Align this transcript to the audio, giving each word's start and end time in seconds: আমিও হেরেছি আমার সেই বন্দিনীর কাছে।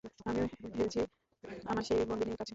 আমিও 0.25 0.45
হেরেছি 0.71 0.99
আমার 1.65 1.83
সেই 1.83 2.05
বন্দিনীর 2.09 2.37
কাছে। 2.37 2.49